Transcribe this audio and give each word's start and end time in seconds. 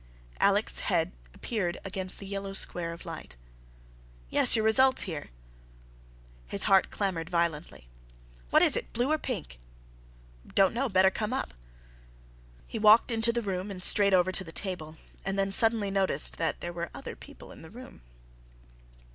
Alec's 0.39 0.79
head 0.79 1.11
appeared 1.35 1.77
against 1.85 2.17
the 2.17 2.25
yellow 2.25 2.53
square 2.53 2.91
of 2.91 3.05
light. 3.05 3.35
"Yes, 4.29 4.55
your 4.55 4.65
result's 4.65 5.03
here." 5.03 5.29
His 6.47 6.63
heart 6.63 6.89
clamored 6.89 7.29
violently. 7.29 7.87
"What 8.49 8.63
is 8.63 8.75
it, 8.75 8.93
blue 8.93 9.11
or 9.11 9.19
pink?" 9.19 9.59
"Don't 10.55 10.73
know. 10.73 10.89
Better 10.89 11.11
come 11.11 11.33
up." 11.33 11.53
He 12.65 12.79
walked 12.79 13.11
into 13.11 13.31
the 13.31 13.43
room 13.43 13.69
and 13.69 13.83
straight 13.83 14.15
over 14.15 14.31
to 14.31 14.43
the 14.43 14.51
table, 14.51 14.97
and 15.23 15.37
then 15.37 15.51
suddenly 15.51 15.91
noticed 15.91 16.37
that 16.39 16.61
there 16.61 16.73
were 16.73 16.89
other 16.95 17.15
people 17.15 17.51
in 17.51 17.61
the 17.61 17.69
room. 17.69 18.01